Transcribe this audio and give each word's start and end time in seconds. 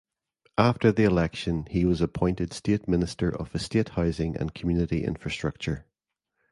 After 0.57 0.91
the 0.91 1.03
election 1.03 1.67
he 1.69 1.85
was 1.85 2.01
appointed 2.01 2.53
State 2.53 2.87
Minister 2.87 3.29
of 3.29 3.53
Estate 3.53 3.89
Housing 3.89 4.35
and 4.35 4.51
Community 4.51 5.03
Infrastructure. 5.03 5.85